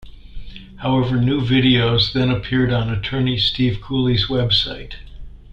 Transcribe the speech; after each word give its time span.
However, 0.77 1.17
new 1.21 1.41
videos 1.41 2.11
then 2.11 2.31
appeared 2.31 2.73
on 2.73 2.89
attorney 2.89 3.37
Steve 3.37 3.81
Cooley's 3.83 4.25
website. 4.29 4.95